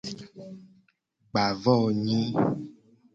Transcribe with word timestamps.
Gba 1.29 1.45
vo 1.61 1.75
nyi. 2.03 2.21